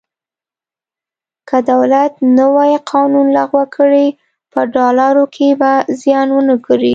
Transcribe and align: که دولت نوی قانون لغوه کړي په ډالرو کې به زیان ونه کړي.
که 1.49 1.57
دولت 1.71 2.13
نوی 2.37 2.71
قانون 2.91 3.27
لغوه 3.37 3.65
کړي 3.75 4.07
په 4.51 4.59
ډالرو 4.75 5.25
کې 5.35 5.47
به 5.59 5.71
زیان 6.01 6.27
ونه 6.33 6.55
کړي. 6.65 6.89